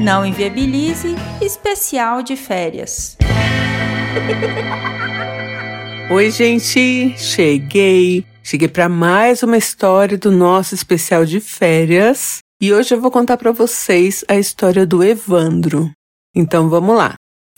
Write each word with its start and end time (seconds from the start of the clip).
Não 0.00 0.24
inviabilize 0.24 1.14
especial 1.42 2.22
de 2.22 2.34
férias. 2.34 3.18
Oi, 6.10 6.30
gente, 6.30 7.14
cheguei. 7.18 8.24
Cheguei 8.42 8.66
para 8.66 8.88
mais 8.88 9.42
uma 9.42 9.58
história 9.58 10.16
do 10.16 10.32
nosso 10.32 10.74
especial 10.74 11.26
de 11.26 11.38
férias. 11.38 12.38
E 12.58 12.72
hoje 12.72 12.94
eu 12.94 13.00
vou 13.00 13.10
contar 13.10 13.36
para 13.36 13.52
vocês 13.52 14.24
a 14.26 14.36
história 14.36 14.86
do 14.86 15.04
Evandro. 15.04 15.90
Então 16.34 16.70
vamos 16.70 16.96
lá. 16.96 17.12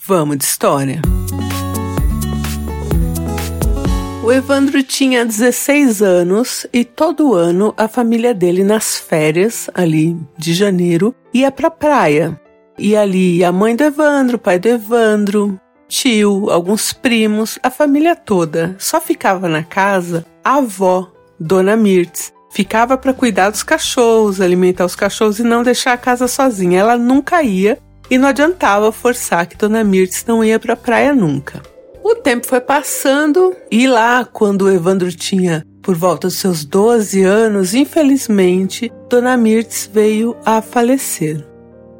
Vamos 0.05 0.37
de 0.37 0.43
história. 0.43 1.01
O 4.23 4.31
Evandro 4.31 4.81
tinha 4.81 5.25
16 5.25 6.01
anos 6.01 6.65
e 6.71 6.85
todo 6.85 7.33
ano 7.33 7.73
a 7.75 7.89
família 7.89 8.33
dele 8.33 8.63
nas 8.63 8.97
férias 8.97 9.69
ali 9.73 10.15
de 10.37 10.53
janeiro 10.53 11.13
ia 11.33 11.51
pra 11.51 11.69
praia. 11.69 12.39
E 12.79 12.95
ali 12.95 13.43
a 13.43 13.51
mãe 13.51 13.75
do 13.75 13.83
Evandro, 13.83 14.37
o 14.37 14.39
pai 14.39 14.57
do 14.57 14.69
Evandro, 14.69 15.59
tio, 15.89 16.49
alguns 16.49 16.93
primos, 16.93 17.59
a 17.61 17.69
família 17.69 18.15
toda. 18.15 18.77
Só 18.79 19.01
ficava 19.01 19.49
na 19.49 19.61
casa 19.61 20.25
a 20.41 20.55
avó, 20.55 21.11
Dona 21.37 21.75
Mirtz. 21.75 22.31
Ficava 22.49 22.97
para 22.97 23.13
cuidar 23.13 23.49
dos 23.49 23.61
cachorros, 23.61 24.39
alimentar 24.39 24.85
os 24.85 24.95
cachorros 24.95 25.39
e 25.39 25.43
não 25.43 25.63
deixar 25.63 25.91
a 25.91 25.97
casa 25.97 26.29
sozinha. 26.29 26.79
Ela 26.79 26.97
nunca 26.97 27.43
ia 27.43 27.77
e 28.09 28.17
não 28.17 28.29
adiantava 28.29 28.89
forçar 28.89 29.45
que 29.47 29.57
Dona 29.57 29.83
Mirtz 29.83 30.23
não 30.25 30.41
ia 30.41 30.57
para 30.57 30.75
a 30.75 30.77
praia 30.77 31.13
nunca. 31.13 31.72
O 32.03 32.15
tempo 32.15 32.45
foi 32.45 32.59
passando 32.59 33.55
e 33.71 33.87
lá, 33.87 34.25
quando 34.25 34.63
o 34.63 34.69
Evandro 34.69 35.09
tinha 35.09 35.65
por 35.81 35.95
volta 35.95 36.27
dos 36.27 36.35
seus 36.35 36.65
12 36.65 37.23
anos, 37.23 37.73
infelizmente, 37.73 38.91
Dona 39.09 39.37
Mirtz 39.37 39.89
veio 39.91 40.35
a 40.45 40.61
falecer. 40.61 41.45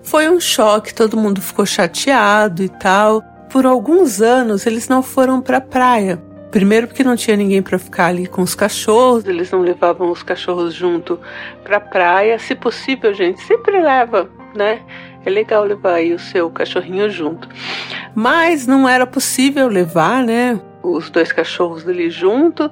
Foi 0.01 0.29
um 0.29 0.41
choque, 0.41 0.93
todo 0.93 1.15
mundo 1.15 1.41
ficou 1.41 1.65
chateado 1.65 2.61
e 2.61 2.67
tal. 2.67 3.21
Por 3.49 3.65
alguns 3.65 4.21
anos 4.21 4.65
eles 4.65 4.89
não 4.89 5.01
foram 5.01 5.41
para 5.41 5.57
a 5.57 5.61
praia. 5.61 6.21
Primeiro 6.51 6.87
porque 6.87 7.03
não 7.03 7.15
tinha 7.15 7.37
ninguém 7.37 7.63
para 7.63 7.79
ficar 7.79 8.07
ali 8.07 8.27
com 8.27 8.41
os 8.41 8.53
cachorros, 8.53 9.25
eles 9.25 9.49
não 9.51 9.61
levavam 9.61 10.11
os 10.11 10.21
cachorros 10.21 10.73
junto 10.73 11.17
para 11.63 11.77
a 11.77 11.81
praia. 11.81 12.37
Se 12.37 12.55
possível, 12.55 13.13
gente, 13.13 13.41
sempre 13.41 13.81
leva, 13.81 14.29
né? 14.53 14.81
É 15.25 15.29
legal 15.29 15.63
levar 15.63 15.95
aí 15.95 16.13
o 16.13 16.19
seu 16.19 16.49
cachorrinho 16.49 17.09
junto. 17.09 17.47
Mas 18.13 18.67
não 18.67 18.87
era 18.87 19.05
possível 19.05 19.67
levar, 19.67 20.23
né? 20.23 20.59
Os 20.81 21.09
dois 21.09 21.31
cachorros 21.31 21.83
dele 21.83 22.09
junto. 22.09 22.69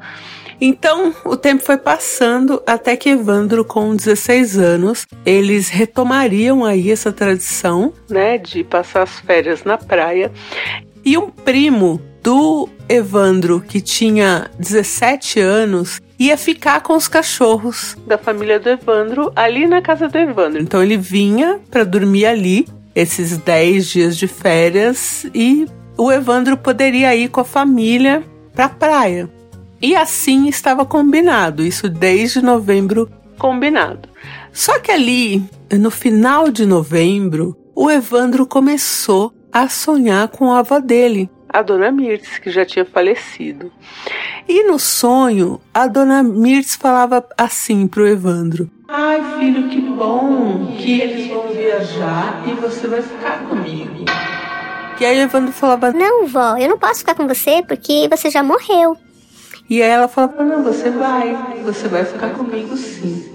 Então, 0.59 1.15
o 1.25 1.35
tempo 1.35 1.63
foi 1.63 1.77
passando 1.77 2.61
até 2.67 2.95
que 2.95 3.09
Evandro, 3.09 3.65
com 3.65 3.95
16 3.95 4.59
anos, 4.59 5.07
eles 5.25 5.69
retomariam 5.69 6.63
aí 6.63 6.91
essa 6.91 7.11
tradição, 7.11 7.91
né, 8.07 8.37
de 8.37 8.63
passar 8.63 9.01
as 9.01 9.19
férias 9.21 9.63
na 9.63 9.77
praia. 9.79 10.31
E 11.03 11.17
um 11.17 11.31
primo 11.31 11.99
do 12.21 12.69
Evandro, 12.91 13.61
que 13.61 13.79
tinha 13.79 14.51
17 14.59 15.39
anos, 15.39 16.01
ia 16.19 16.37
ficar 16.37 16.81
com 16.81 16.93
os 16.93 17.07
cachorros 17.07 17.95
da 18.05 18.17
família 18.17 18.59
do 18.59 18.69
Evandro 18.69 19.31
ali 19.35 19.65
na 19.65 19.81
casa 19.81 20.09
do 20.09 20.17
Evandro. 20.17 20.61
Então 20.61 20.83
ele 20.83 20.97
vinha 20.97 21.59
para 21.69 21.85
dormir 21.85 22.25
ali 22.25 22.67
esses 22.93 23.37
10 23.37 23.87
dias 23.87 24.17
de 24.17 24.27
férias 24.27 25.25
e 25.33 25.65
o 25.97 26.11
Evandro 26.11 26.57
poderia 26.57 27.15
ir 27.15 27.29
com 27.29 27.39
a 27.39 27.45
família 27.45 28.23
para 28.53 28.65
a 28.65 28.69
praia. 28.69 29.29
E 29.81 29.95
assim 29.95 30.49
estava 30.49 30.85
combinado, 30.85 31.63
isso 31.63 31.87
desde 31.87 32.41
novembro 32.41 33.09
combinado. 33.37 34.09
Só 34.51 34.79
que 34.79 34.91
ali, 34.91 35.43
no 35.71 35.89
final 35.89 36.51
de 36.51 36.65
novembro, 36.65 37.57
o 37.73 37.89
Evandro 37.89 38.45
começou 38.45 39.33
a 39.51 39.67
sonhar 39.69 40.27
com 40.27 40.51
a 40.51 40.59
avó 40.59 40.79
dele, 40.79 41.29
a 41.51 41.61
dona 41.61 41.91
Mirtz, 41.91 42.39
que 42.39 42.49
já 42.49 42.65
tinha 42.65 42.85
falecido. 42.85 43.71
E 44.47 44.63
no 44.63 44.79
sonho, 44.79 45.59
a 45.73 45.87
dona 45.87 46.23
Mirtz 46.23 46.75
falava 46.75 47.25
assim 47.37 47.87
pro 47.87 48.07
Evandro: 48.07 48.69
Ai, 48.87 49.21
filho, 49.37 49.69
que 49.69 49.81
bom 49.81 50.75
que 50.77 51.01
eles 51.01 51.27
vão 51.27 51.49
viajar 51.49 52.43
e 52.47 52.53
você 52.53 52.87
vai 52.87 53.01
ficar 53.01 53.47
comigo. 53.47 54.05
E 54.99 55.05
aí 55.05 55.19
o 55.19 55.23
Evandro 55.23 55.51
falava: 55.51 55.91
Não, 55.91 56.25
vó, 56.27 56.57
eu 56.57 56.69
não 56.69 56.77
posso 56.77 56.99
ficar 56.99 57.15
com 57.15 57.27
você 57.27 57.61
porque 57.67 58.07
você 58.09 58.29
já 58.29 58.41
morreu. 58.41 58.95
E 59.69 59.81
aí 59.81 59.89
ela 59.89 60.07
falava: 60.07 60.43
Não, 60.43 60.63
você 60.63 60.89
vai, 60.89 61.35
você 61.63 61.87
vai 61.87 62.05
ficar 62.05 62.29
comigo 62.29 62.77
sim. 62.77 63.29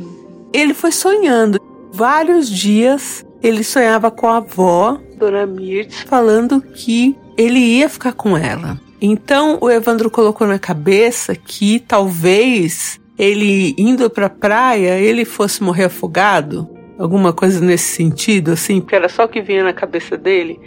Ele 0.52 0.72
foi 0.72 0.92
sonhando. 0.92 1.60
Vários 1.92 2.48
dias 2.48 3.24
ele 3.46 3.62
sonhava 3.62 4.10
com 4.10 4.26
a 4.26 4.38
avó, 4.38 4.98
Dona 5.16 5.46
Mirtz, 5.46 6.02
falando 6.02 6.60
que 6.60 7.16
ele 7.36 7.58
ia 7.58 7.88
ficar 7.88 8.12
com 8.12 8.36
ela. 8.36 8.80
Então 9.00 9.58
o 9.60 9.70
Evandro 9.70 10.10
colocou 10.10 10.46
na 10.46 10.58
cabeça 10.58 11.34
que 11.34 11.78
talvez 11.78 12.98
ele 13.16 13.74
indo 13.78 14.10
para 14.10 14.26
a 14.26 14.30
praia 14.30 14.98
ele 14.98 15.24
fosse 15.24 15.62
morrer 15.62 15.84
afogado, 15.84 16.68
alguma 16.98 17.32
coisa 17.32 17.60
nesse 17.60 17.94
sentido, 17.94 18.52
assim, 18.52 18.80
porque 18.80 18.96
era 18.96 19.08
só 19.08 19.24
o 19.24 19.28
que 19.28 19.40
vinha 19.40 19.62
na 19.62 19.72
cabeça 19.72 20.16
dele. 20.16 20.58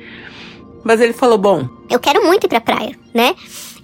Mas 0.84 1.02
ele 1.02 1.14
falou: 1.14 1.38
Bom, 1.38 1.68
eu 1.90 2.00
quero 2.00 2.24
muito 2.26 2.46
ir 2.46 2.48
para 2.48 2.60
a 2.60 2.62
praia, 2.62 2.96
né? 3.14 3.36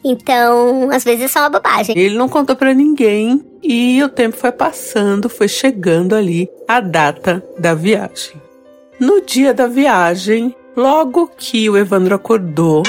Então, 0.04 0.90
às 0.92 1.04
vezes 1.04 1.26
é 1.26 1.28
só 1.28 1.40
uma 1.40 1.50
bobagem. 1.50 1.98
Ele 1.98 2.16
não 2.16 2.30
contou 2.30 2.56
para 2.56 2.74
ninguém 2.74 3.44
e 3.62 4.02
o 4.04 4.08
tempo 4.08 4.38
foi 4.38 4.52
passando, 4.52 5.28
foi 5.28 5.48
chegando 5.48 6.16
ali 6.16 6.48
a 6.68 6.80
data 6.80 7.44
da 7.58 7.74
viagem. 7.74 8.45
No 9.00 9.22
dia 9.22 9.54
da 9.54 9.68
viagem, 9.68 10.56
logo 10.76 11.30
que 11.38 11.70
o 11.70 11.76
Evandro 11.76 12.16
acordou, 12.16 12.82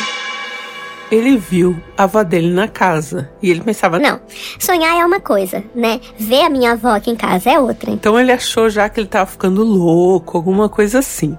ele 1.10 1.36
viu 1.36 1.76
a 1.96 2.04
avó 2.04 2.22
dele 2.22 2.52
na 2.52 2.68
casa 2.68 3.28
e 3.42 3.50
ele 3.50 3.60
pensava: 3.60 3.98
Não, 3.98 4.20
sonhar 4.56 4.96
é 4.96 5.04
uma 5.04 5.18
coisa, 5.18 5.64
né? 5.74 6.00
Ver 6.16 6.42
a 6.42 6.50
minha 6.50 6.72
avó 6.72 6.90
aqui 6.90 7.10
em 7.10 7.16
casa 7.16 7.50
é 7.50 7.58
outra. 7.58 7.90
Então 7.90 8.18
ele 8.18 8.30
achou 8.30 8.70
já 8.70 8.88
que 8.88 9.00
ele 9.00 9.08
tava 9.08 9.26
ficando 9.26 9.64
louco, 9.64 10.36
alguma 10.36 10.68
coisa 10.68 11.00
assim. 11.00 11.36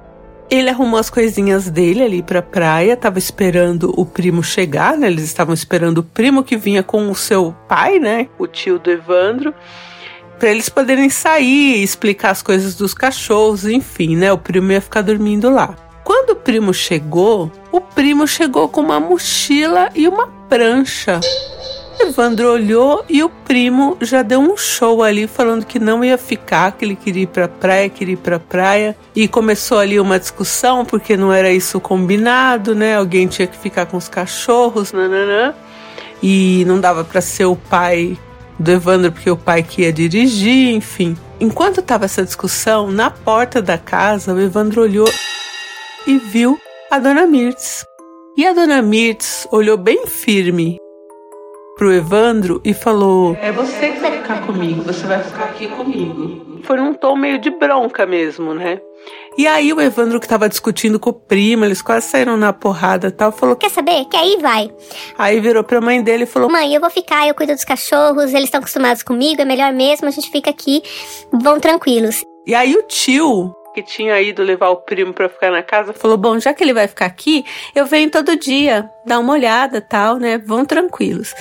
Ele 0.50 0.69
arrumou 0.69 0.99
as 0.99 1.09
coisinhas 1.09 1.69
dele 1.69 2.03
ali 2.03 2.22
pra 2.22 2.41
praia, 2.41 2.97
tava 2.97 3.19
esperando 3.19 3.94
o 3.97 4.05
primo 4.05 4.44
chegar, 4.44 4.97
né? 4.97 5.07
Eles 5.07 5.23
estavam 5.23 5.53
esperando 5.53 5.99
o 5.99 6.03
primo 6.03 6.44
que 6.44 6.57
vinha 6.57 6.84
com 6.84 7.09
o 7.09 7.16
seu 7.16 7.55
pai, 7.69 7.99
né? 7.99 8.28
O 8.38 8.47
tio 8.47 8.79
do 8.79 8.91
Evandro. 8.91 9.53
Pra 10.39 10.49
eles 10.49 10.69
poderem 10.69 11.09
sair, 11.09 11.81
explicar 11.81 12.31
as 12.31 12.41
coisas 12.41 12.75
dos 12.75 12.93
cachorros, 12.93 13.65
enfim, 13.65 14.15
né? 14.15 14.31
O 14.31 14.37
primo 14.37 14.71
ia 14.71 14.81
ficar 14.81 15.01
dormindo 15.01 15.49
lá. 15.49 15.75
Quando 16.03 16.31
o 16.31 16.35
primo 16.35 16.73
chegou, 16.73 17.51
o 17.71 17.81
primo 17.81 18.27
chegou 18.27 18.69
com 18.69 18.81
uma 18.81 18.99
mochila 18.99 19.89
e 19.95 20.07
uma 20.07 20.27
prancha. 20.47 21.19
Evandro 21.99 22.51
olhou 22.51 23.03
e 23.09 23.23
o 23.23 23.29
primo 23.29 23.97
já 24.01 24.21
deu 24.21 24.39
um 24.39 24.55
show 24.55 25.01
ali 25.01 25.27
falando 25.27 25.65
que 25.65 25.79
não 25.79 26.05
ia 26.05 26.17
ficar, 26.17 26.71
que 26.71 26.85
ele 26.85 26.95
queria 26.95 27.23
ir 27.23 27.27
pra 27.27 27.47
praia, 27.47 27.89
queria 27.89 28.13
ir 28.13 28.17
pra 28.17 28.39
praia. 28.39 28.95
E 29.15 29.27
começou 29.27 29.79
ali 29.79 29.99
uma 29.99 30.19
discussão, 30.19 30.85
porque 30.85 31.17
não 31.17 31.33
era 31.33 31.51
isso 31.51 31.79
combinado, 31.79 32.75
né? 32.75 32.95
Alguém 32.95 33.27
tinha 33.27 33.47
que 33.47 33.57
ficar 33.57 33.87
com 33.87 33.97
os 33.97 34.07
cachorros, 34.07 34.93
nananã. 34.93 35.53
E 36.21 36.63
não 36.67 36.79
dava 36.79 37.03
para 37.03 37.21
ser 37.21 37.45
o 37.45 37.55
pai 37.55 38.17
do 38.59 38.72
Evandro, 38.72 39.12
porque 39.12 39.29
o 39.29 39.38
pai 39.38 39.63
que 39.63 39.81
ia 39.81 39.94
dirigir, 39.94 40.73
enfim. 40.73 41.16
Enquanto 41.40 41.81
tava 41.81 42.06
essa 42.06 42.23
discussão, 42.23 42.91
na 42.91 43.12
porta 43.12 43.62
da 43.62 43.78
casa, 43.78 44.34
o 44.34 44.40
Evandro 44.40 44.81
olhou 44.81 45.09
e 46.06 46.18
viu 46.18 46.59
a 46.90 47.00
dona 47.00 47.28
Mirtz. 47.28 47.85
E 48.35 48.46
a 48.46 48.53
dona 48.53 48.81
Mirtz 48.81 49.47
olhou 49.51 49.78
bem 49.78 50.07
firme 50.07 50.78
pro 51.77 51.93
Evandro 51.93 52.59
e 52.65 52.73
falou: 52.73 53.38
É 53.39 53.51
você 53.51 53.91
que 53.91 53.99
vai 53.99 54.11
ficar 54.13 54.45
comigo, 54.45 54.81
você 54.81 55.05
vai 55.05 55.23
ficar 55.23 55.45
aqui 55.45 55.67
comigo. 55.67 56.59
Foi 56.63 56.77
num 56.77 56.93
tom 56.93 57.15
meio 57.15 57.39
de 57.39 57.49
bronca 57.49 58.05
mesmo, 58.05 58.53
né? 58.53 58.81
E 59.37 59.47
aí 59.47 59.72
o 59.72 59.79
Evandro 59.79 60.19
que 60.19 60.28
tava 60.28 60.49
discutindo 60.49 60.99
com 60.99 61.11
o 61.11 61.13
primo, 61.13 61.63
eles 61.63 61.81
quase 61.81 62.07
saíram 62.07 62.35
na 62.35 62.52
porrada 62.52 63.07
e 63.07 63.11
tal, 63.11 63.31
falou: 63.31 63.55
Quer 63.55 63.69
saber? 63.69 64.05
Que 64.05 64.17
aí 64.17 64.37
vai. 64.41 64.69
Aí 65.17 65.40
virou 65.40 65.63
pra 65.63 65.79
mãe 65.79 66.02
dele 66.02 66.23
e 66.23 66.28
falou: 66.28 66.49
Mãe, 66.49 66.73
eu 66.73 66.81
vou 66.81 66.90
ficar, 66.90 67.28
eu 67.28 67.35
cuido 67.35 67.53
dos 67.53 67.63
cachorros, 67.63 68.34
eles 68.34 68.46
estão 68.46 68.59
acostumados 68.59 69.03
comigo, 69.03 69.41
é 69.41 69.46
melhor 69.46 69.72
mesmo, 69.72 70.07
a 70.07 70.11
gente 70.11 70.31
fica 70.31 70.49
aqui, 70.49 70.81
vão 71.31 71.59
tranquilos. 71.59 72.23
E 72.46 72.55
aí 72.55 72.73
o 72.75 72.84
tio, 72.84 73.53
que 73.78 73.84
tinha 73.84 74.20
ido 74.20 74.41
levar 74.41 74.70
o 74.70 74.78
primo 74.78 75.14
para 75.14 75.29
ficar 75.29 75.52
na 75.52 75.62
casa, 75.62 75.94
falou: 75.94 76.18
Bom, 76.18 76.40
já 76.40 76.52
que 76.52 76.64
ele 76.64 76.74
vai 76.74 76.88
ficar 76.88 77.06
aqui, 77.06 77.46
eu 77.76 77.85
venho 77.85 78.09
todo 78.09 78.35
dia 78.35 78.90
dar 79.06 79.20
uma 79.20 79.34
olhada, 79.34 79.79
tal, 79.79 80.18
né? 80.18 80.40
Vão 80.40 80.66
tranquilos. 80.66 81.32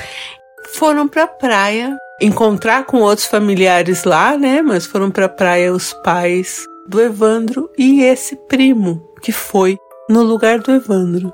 Foram 0.75 1.09
pra 1.09 1.27
praia 1.27 1.97
encontrar 2.21 2.85
com 2.85 3.01
outros 3.01 3.27
familiares 3.27 4.05
lá, 4.05 4.37
né? 4.37 4.61
Mas 4.61 4.85
foram 4.85 5.11
pra 5.11 5.31
praia 5.31 5.73
os 5.73 5.95
pais 6.05 6.67
do 6.87 7.01
Evandro 7.01 7.71
e 7.79 8.03
esse 8.03 8.37
primo 8.47 9.03
que 9.23 9.33
foi 9.33 9.79
no 10.07 10.23
lugar 10.23 10.59
do 10.59 10.73
Evandro. 10.73 11.33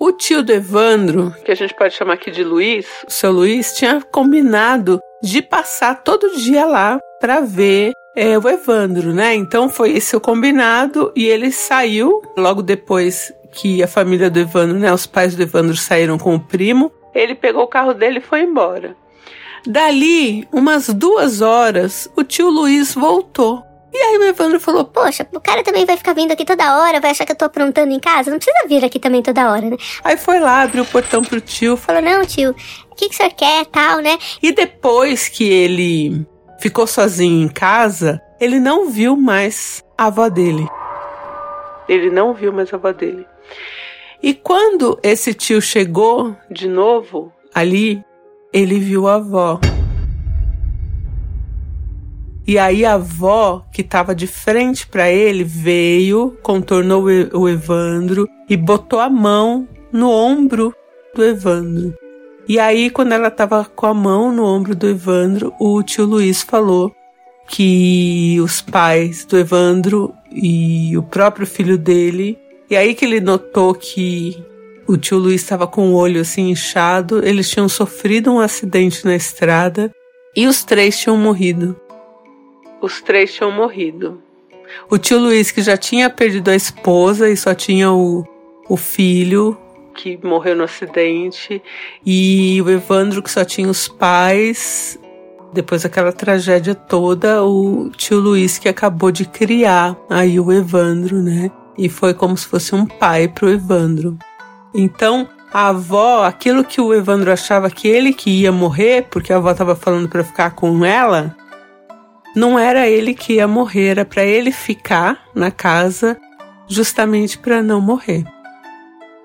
O 0.00 0.10
tio 0.10 0.42
do 0.42 0.52
Evandro, 0.52 1.32
que 1.44 1.52
a 1.52 1.54
gente 1.54 1.76
pode 1.76 1.94
chamar 1.94 2.14
aqui 2.14 2.32
de 2.32 2.42
Luiz, 2.42 2.86
o 3.06 3.10
seu 3.10 3.30
Luiz, 3.30 3.72
tinha 3.74 4.02
combinado 4.10 4.98
de 5.22 5.40
passar 5.40 6.02
todo 6.02 6.36
dia 6.36 6.66
lá 6.66 6.98
para 7.20 7.40
ver 7.40 7.92
é, 8.16 8.38
o 8.38 8.48
Evandro, 8.48 9.12
né? 9.12 9.34
Então 9.34 9.68
foi 9.68 9.92
esse 9.92 10.14
o 10.14 10.20
combinado 10.20 11.12
e 11.16 11.26
ele 11.26 11.50
saiu 11.50 12.22
logo 12.36 12.62
depois 12.62 13.32
que 13.52 13.82
a 13.82 13.88
família 13.88 14.30
do 14.30 14.38
Evandro, 14.38 14.78
né? 14.78 14.92
Os 14.92 15.06
pais 15.06 15.34
do 15.34 15.42
Evandro 15.42 15.76
saíram 15.76 16.18
com 16.18 16.34
o 16.34 16.40
primo. 16.40 16.92
Ele 17.14 17.34
pegou 17.34 17.62
o 17.62 17.68
carro 17.68 17.94
dele 17.94 18.18
e 18.18 18.22
foi 18.22 18.42
embora. 18.42 18.96
Dali, 19.66 20.46
umas 20.52 20.88
duas 20.88 21.40
horas, 21.40 22.10
o 22.16 22.24
tio 22.24 22.50
Luiz 22.50 22.94
voltou. 22.94 23.62
E 23.92 23.96
aí 23.96 24.18
o 24.18 24.24
Evandro 24.24 24.58
falou: 24.58 24.84
Poxa, 24.84 25.26
o 25.32 25.40
cara 25.40 25.62
também 25.62 25.84
vai 25.84 25.96
ficar 25.96 26.14
vindo 26.14 26.32
aqui 26.32 26.44
toda 26.44 26.78
hora, 26.78 27.00
vai 27.00 27.10
achar 27.10 27.26
que 27.26 27.32
eu 27.32 27.36
tô 27.36 27.44
aprontando 27.44 27.92
em 27.92 28.00
casa? 28.00 28.30
Não 28.30 28.38
precisa 28.38 28.66
vir 28.66 28.84
aqui 28.84 28.98
também 28.98 29.22
toda 29.22 29.52
hora, 29.52 29.68
né? 29.68 29.76
Aí 30.02 30.16
foi 30.16 30.40
lá, 30.40 30.62
abriu 30.62 30.82
o 30.82 30.86
portão 30.86 31.22
pro 31.22 31.40
tio. 31.40 31.76
Falou: 31.76 32.00
Não, 32.00 32.24
tio, 32.24 32.50
o 32.90 32.94
que, 32.94 33.08
que 33.08 33.14
o 33.14 33.16
senhor 33.16 33.32
quer, 33.34 33.66
tal, 33.66 33.98
né? 33.98 34.18
E 34.42 34.50
depois 34.50 35.28
que 35.28 35.44
ele 35.44 36.26
ficou 36.62 36.86
sozinho 36.86 37.44
em 37.44 37.48
casa, 37.48 38.22
ele 38.40 38.60
não 38.60 38.88
viu 38.88 39.16
mais 39.16 39.82
a 39.98 40.06
avó 40.06 40.28
dele. 40.28 40.64
Ele 41.88 42.08
não 42.08 42.32
viu 42.32 42.52
mais 42.52 42.72
a 42.72 42.76
avó 42.76 42.92
dele. 42.92 43.26
E 44.22 44.32
quando 44.32 44.96
esse 45.02 45.34
tio 45.34 45.60
chegou 45.60 46.36
de 46.48 46.68
novo 46.68 47.32
ali, 47.52 48.00
ele 48.52 48.78
viu 48.78 49.08
a 49.08 49.16
avó. 49.16 49.58
E 52.46 52.56
aí 52.60 52.84
a 52.84 52.94
avó, 52.94 53.66
que 53.72 53.80
estava 53.82 54.14
de 54.14 54.28
frente 54.28 54.86
para 54.86 55.10
ele, 55.10 55.42
veio, 55.42 56.38
contornou 56.44 57.06
o 57.32 57.48
Evandro 57.48 58.28
e 58.48 58.56
botou 58.56 59.00
a 59.00 59.10
mão 59.10 59.66
no 59.90 60.08
ombro 60.08 60.72
do 61.12 61.24
Evandro. 61.24 62.01
E 62.48 62.58
aí, 62.58 62.90
quando 62.90 63.12
ela 63.12 63.28
estava 63.28 63.64
com 63.64 63.86
a 63.86 63.94
mão 63.94 64.32
no 64.32 64.44
ombro 64.44 64.74
do 64.74 64.88
Evandro, 64.88 65.54
o 65.60 65.82
tio 65.82 66.04
Luiz 66.04 66.42
falou 66.42 66.94
que 67.46 68.38
os 68.40 68.60
pais 68.60 69.24
do 69.24 69.38
Evandro 69.38 70.12
e 70.30 70.96
o 70.96 71.02
próprio 71.02 71.46
filho 71.46 71.78
dele. 71.78 72.38
E 72.68 72.76
aí 72.76 72.94
que 72.94 73.04
ele 73.04 73.20
notou 73.20 73.74
que 73.74 74.42
o 74.86 74.96
tio 74.96 75.18
Luiz 75.18 75.42
estava 75.42 75.66
com 75.66 75.92
o 75.92 75.94
olho 75.94 76.20
assim 76.20 76.50
inchado, 76.50 77.24
eles 77.24 77.48
tinham 77.48 77.68
sofrido 77.68 78.32
um 78.32 78.40
acidente 78.40 79.04
na 79.04 79.14
estrada 79.14 79.90
e 80.34 80.46
os 80.46 80.64
três 80.64 80.98
tinham 80.98 81.16
morrido 81.16 81.76
os 82.82 83.00
três 83.00 83.32
tinham 83.32 83.52
morrido. 83.52 84.20
O 84.90 84.98
tio 84.98 85.18
Luiz, 85.18 85.52
que 85.52 85.62
já 85.62 85.76
tinha 85.76 86.10
perdido 86.10 86.50
a 86.50 86.56
esposa 86.56 87.30
e 87.30 87.36
só 87.36 87.54
tinha 87.54 87.92
o, 87.92 88.26
o 88.68 88.76
filho, 88.76 89.56
que 89.94 90.18
morreu 90.22 90.56
no 90.56 90.64
acidente, 90.64 91.62
e 92.04 92.60
o 92.62 92.70
Evandro, 92.70 93.22
que 93.22 93.30
só 93.30 93.44
tinha 93.44 93.68
os 93.68 93.88
pais. 93.88 94.98
Depois 95.52 95.82
daquela 95.82 96.12
tragédia 96.12 96.74
toda, 96.74 97.44
o 97.44 97.90
tio 97.90 98.18
Luiz, 98.18 98.58
que 98.58 98.68
acabou 98.68 99.12
de 99.12 99.26
criar 99.26 99.96
aí 100.08 100.40
o 100.40 100.50
Evandro, 100.50 101.20
né? 101.20 101.50
E 101.76 101.88
foi 101.88 102.14
como 102.14 102.36
se 102.36 102.46
fosse 102.46 102.74
um 102.74 102.86
pai 102.86 103.28
pro 103.28 103.50
Evandro. 103.50 104.16
Então, 104.74 105.28
a 105.52 105.68
avó, 105.68 106.24
aquilo 106.24 106.64
que 106.64 106.80
o 106.80 106.94
Evandro 106.94 107.30
achava 107.30 107.70
que 107.70 107.86
ele 107.86 108.14
que 108.14 108.30
ia 108.30 108.50
morrer, 108.50 109.06
porque 109.10 109.32
a 109.32 109.36
avó 109.36 109.50
estava 109.50 109.76
falando 109.76 110.08
para 110.08 110.24
ficar 110.24 110.52
com 110.52 110.82
ela, 110.84 111.36
não 112.34 112.58
era 112.58 112.88
ele 112.88 113.12
que 113.12 113.34
ia 113.34 113.46
morrer, 113.46 113.88
era 113.88 114.04
para 114.06 114.24
ele 114.24 114.50
ficar 114.50 115.22
na 115.34 115.50
casa 115.50 116.18
justamente 116.66 117.36
para 117.36 117.62
não 117.62 117.80
morrer. 117.80 118.24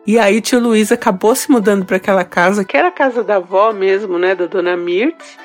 E 0.08 0.18
aí 0.18 0.40
tio 0.40 0.58
Luiz 0.58 0.90
acabou 0.90 1.36
se 1.36 1.52
mudando 1.52 1.86
para 1.86 1.98
aquela 1.98 2.24
casa, 2.24 2.64
que 2.64 2.78
era 2.78 2.88
a 2.88 2.92
casa 2.92 3.26
da 3.26 3.36
avó 3.36 3.74
mesmo, 3.74 4.18
né, 4.18 4.34
da 4.34 4.46
dona 4.46 4.78
Mirtz, 4.78 5.38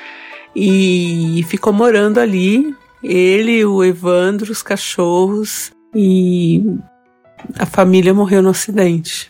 e 0.54 1.44
ficou 1.48 1.72
morando 1.72 2.20
ali, 2.20 2.72
ele, 3.02 3.64
o 3.64 3.82
Evandro, 3.82 4.52
os 4.52 4.62
cachorros 4.62 5.72
e 5.92 6.62
a 7.58 7.66
família 7.66 8.14
morreu 8.14 8.40
no 8.40 8.50
acidente. 8.50 9.28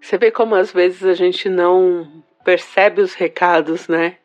Você 0.00 0.18
vê 0.18 0.32
como 0.32 0.56
às 0.56 0.72
vezes 0.72 1.04
a 1.04 1.14
gente 1.14 1.48
não 1.48 2.24
percebe 2.44 3.02
os 3.02 3.14
recados, 3.14 3.86
né? 3.86 4.16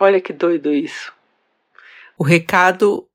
Olha 0.00 0.20
que 0.20 0.32
doido 0.32 0.74
isso. 0.74 1.12
O 2.18 2.24
recado 2.24 3.06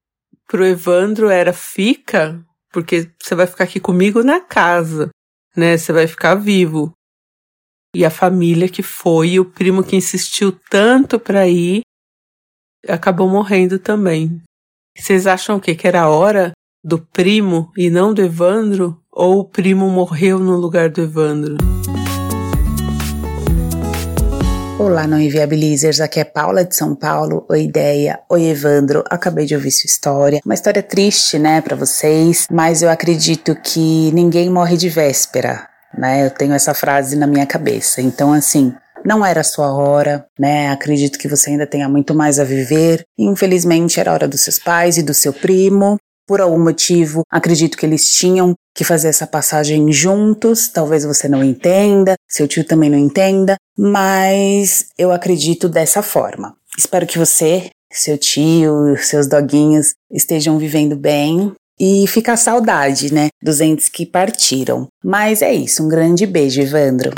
pro 0.48 0.66
Evandro 0.66 1.30
era 1.30 1.52
fica, 1.52 2.40
porque 2.72 3.10
você 3.22 3.36
vai 3.36 3.46
ficar 3.46 3.66
aqui 3.66 3.82
comigo 3.82 4.24
na 4.24 4.40
casa, 4.40 5.10
né? 5.56 5.78
Você 5.78 5.94
vai 5.94 6.08
ficar 6.08 6.36
vivo. 6.36 6.92
E 7.96 8.04
a 8.04 8.10
família 8.10 8.68
que 8.68 8.82
foi, 8.82 9.30
e 9.30 9.40
o 9.40 9.46
primo 9.46 9.84
que 9.84 9.96
insistiu 9.96 10.52
tanto 10.70 11.20
para 11.20 11.48
ir, 11.48 11.82
acabou 12.88 13.30
morrendo 13.30 13.78
também. 13.78 14.42
Vocês 14.98 15.28
acham 15.28 15.58
o 15.58 15.62
quê? 15.62 15.76
Que 15.76 15.88
era 15.88 16.02
a 16.02 16.10
hora 16.10 16.52
do 16.84 17.00
primo 17.00 17.72
e 17.78 17.90
não 17.90 18.14
do 18.14 18.22
Evandro? 18.22 19.00
Ou 19.12 19.40
o 19.40 19.46
primo 19.46 19.90
morreu 19.90 20.40
no 20.40 20.58
lugar 20.58 20.90
do 20.90 21.02
Evandro? 21.02 21.58
Olá, 24.80 25.06
não 25.06 25.20
inviabilizers, 25.20 26.02
aqui 26.02 26.20
é 26.20 26.24
Paula 26.24 26.66
de 26.66 26.76
São 26.76 26.96
Paulo. 26.96 27.46
Oi, 27.48 27.64
Ideia. 27.64 28.20
Oi, 28.28 28.46
Evandro. 28.46 29.04
Acabei 29.08 29.46
de 29.46 29.56
ouvir 29.56 29.72
sua 29.72 29.88
história. 29.88 30.42
Uma 30.44 30.56
história 30.56 30.82
triste, 30.82 31.38
né, 31.38 31.62
para 31.62 31.76
vocês, 31.76 32.48
mas 32.52 32.82
eu 32.82 32.90
acredito 32.90 33.56
que 33.56 34.12
ninguém 34.14 34.50
morre 34.50 34.76
de 34.76 34.90
véspera, 34.90 35.68
né? 35.96 36.26
Eu 36.26 36.32
tenho 36.32 36.54
essa 36.54 36.74
frase 36.74 37.16
na 37.16 37.28
minha 37.28 37.46
cabeça. 37.46 38.02
Então, 38.02 38.34
assim, 38.34 38.74
não 39.06 39.24
era 39.24 39.42
a 39.42 39.44
sua 39.44 39.72
hora, 39.72 40.26
né? 40.40 40.70
Acredito 40.70 41.20
que 41.20 41.28
você 41.28 41.52
ainda 41.52 41.68
tenha 41.68 41.88
muito 41.88 42.16
mais 42.16 42.40
a 42.40 42.44
viver. 42.44 43.06
Infelizmente, 43.18 44.00
era 44.00 44.10
a 44.10 44.14
hora 44.14 44.28
dos 44.28 44.42
seus 44.42 44.58
pais 44.58 44.98
e 44.98 45.04
do 45.04 45.14
seu 45.14 45.32
primo. 45.32 45.98
Por 46.26 46.40
algum 46.40 46.58
motivo, 46.58 47.24
acredito 47.30 47.78
que 47.78 47.86
eles 47.86 48.10
tinham 48.10 48.56
que 48.74 48.86
fazer 48.86 49.10
essa 49.10 49.28
passagem 49.28 49.92
juntos. 49.92 50.70
Talvez 50.70 51.04
você 51.04 51.28
não 51.28 51.44
entenda, 51.44 52.16
seu 52.30 52.48
tio 52.48 52.64
também 52.64 52.90
não 52.90 52.98
entenda, 52.98 53.58
mas 53.78 54.86
eu 54.98 55.12
acredito 55.12 55.68
dessa 55.68 56.02
forma. 56.02 56.56
Espero 56.78 57.06
que 57.06 57.20
você, 57.20 57.70
seu 57.92 58.18
tio, 58.18 58.96
seus 59.00 59.28
doguinhos 59.28 59.96
estejam 60.10 60.58
vivendo 60.58 60.96
bem 60.96 61.52
e 61.78 62.08
fica 62.08 62.32
a 62.32 62.38
saudade, 62.38 63.14
né, 63.14 63.28
dos 63.42 63.60
entes 63.60 63.90
que 63.90 64.06
partiram. 64.06 64.88
Mas 65.04 65.42
é 65.42 65.54
isso, 65.54 65.84
um 65.84 65.90
grande 65.90 66.26
beijo, 66.26 66.62
Evandro. 66.62 67.12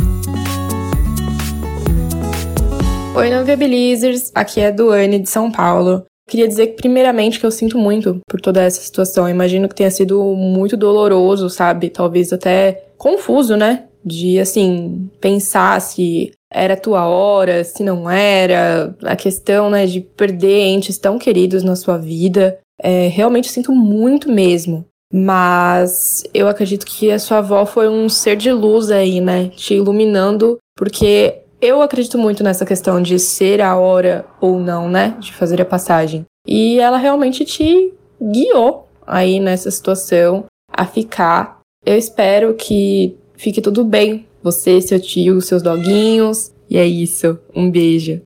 Oi, 3.16 3.30
não 3.30 3.46
viabilizers, 3.46 4.32
aqui 4.34 4.62
é 4.62 4.68
a 4.68 4.72
Duane 4.72 5.20
de 5.20 5.30
São 5.30 5.52
Paulo. 5.52 6.04
Queria 6.28 6.48
dizer 6.48 6.68
que, 6.68 6.74
primeiramente, 6.74 7.40
que 7.40 7.46
eu 7.46 7.52
sinto 7.52 7.78
muito 7.78 8.20
por 8.28 8.42
toda 8.42 8.62
essa 8.62 8.82
situação. 8.82 9.28
Eu 9.28 9.34
imagino 9.34 9.70
que 9.70 9.76
tenha 9.76 9.92
sido 9.92 10.24
muito 10.36 10.76
doloroso, 10.76 11.50
sabe? 11.50 11.90
Talvez 11.90 12.34
até 12.34 12.86
confuso, 12.98 13.56
né? 13.56 13.86
De, 14.04 14.40
assim, 14.40 15.10
pensar 15.20 15.80
se 15.82 16.32
era 16.52 16.78
tua 16.78 17.08
hora, 17.08 17.64
se 17.64 17.84
não 17.84 18.10
era. 18.10 18.96
A 19.04 19.16
questão, 19.16 19.70
né, 19.70 19.86
de 19.86 20.02
perder 20.02 20.62
entes 20.68 20.98
tão 20.98 21.20
queridos 21.20 21.64
na 21.64 21.76
sua 21.76 21.98
vida. 21.98 22.58
É, 22.82 23.08
realmente 23.08 23.50
sinto 23.50 23.72
muito 23.72 24.32
mesmo. 24.32 24.86
Mas 25.14 26.24
eu 26.34 26.48
acredito 26.48 26.86
que 26.86 27.12
a 27.12 27.20
sua 27.20 27.38
avó 27.38 27.66
foi 27.66 27.88
um 27.88 28.10
ser 28.10 28.36
de 28.36 28.52
luz 28.52 28.90
aí, 28.90 29.22
né? 29.22 29.50
Te 29.56 29.76
iluminando, 29.76 30.58
porque 30.76 31.45
eu 31.62 31.82
acredito 31.82 32.18
muito 32.18 32.44
nessa 32.44 32.66
questão 32.66 33.02
de 33.02 33.18
ser 33.18 33.62
a 33.62 33.76
hora 33.76 34.26
ou 34.40 34.60
não, 34.60 34.90
né? 34.90 35.16
De 35.20 35.34
fazer 35.34 35.62
a 35.62 35.66
passagem. 35.66 36.26
E 36.48 36.80
ela 36.80 36.98
realmente 36.98 37.46
te 37.46 37.94
guiou 38.22 38.88
aí 39.06 39.40
nessa 39.40 39.72
situação 39.72 40.46
a 40.72 40.86
ficar. 40.86 41.60
Eu 41.86 41.98
espero 41.98 42.54
que 42.56 43.16
fique 43.36 43.62
tudo 43.62 43.84
bem. 43.84 44.28
Você, 44.44 44.82
seu 44.82 45.00
tio, 45.00 45.42
seus 45.42 45.62
doguinhos. 45.62 46.52
E 46.70 46.78
é 46.78 46.86
isso. 46.86 47.40
Um 47.56 47.70
beijo. 47.70 48.22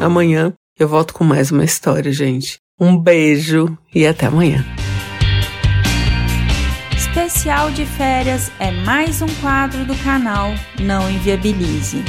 Amanhã 0.00 0.52
eu 0.78 0.88
volto 0.88 1.12
com 1.12 1.24
mais 1.24 1.50
uma 1.50 1.64
história, 1.64 2.12
gente. 2.12 2.58
Um 2.80 2.96
beijo 2.96 3.76
e 3.92 4.06
até 4.06 4.26
amanhã 4.26 4.64
especial 7.08 7.70
de 7.70 7.86
férias 7.86 8.52
é 8.58 8.70
mais 8.70 9.22
um 9.22 9.28
quadro 9.40 9.84
do 9.84 9.96
canal 9.96 10.50
Não 10.78 11.10
Inviabilize. 11.10 12.04